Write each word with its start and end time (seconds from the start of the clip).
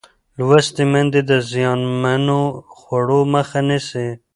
لوستې 0.37 0.83
میندې 0.91 1.21
د 1.29 1.31
زیانمنو 1.51 2.39
خوړو 2.77 3.19
مخه 3.33 3.59
نیسي. 3.67 4.07